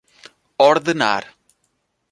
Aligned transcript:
Ordenar! 0.67 1.29